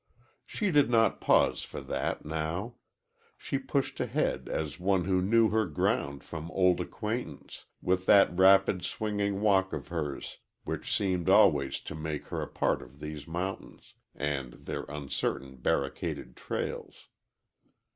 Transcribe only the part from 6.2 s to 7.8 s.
from old acquaintance,